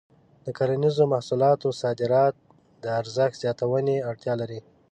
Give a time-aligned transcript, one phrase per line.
[0.45, 2.35] د کرنیزو محصولاتو صادرات
[2.83, 4.59] د ارزښت زیاتونې اړتیا لري.